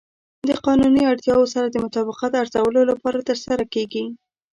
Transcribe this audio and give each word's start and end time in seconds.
د 0.49 0.51
قانوني 0.65 1.03
اړتیاوو 1.11 1.51
سره 1.53 1.67
د 1.69 1.75
مطابقت 1.85 2.31
ارزولو 2.41 2.81
لپاره 2.91 3.25
ترسره 3.29 3.63
کیږي. 3.73 4.03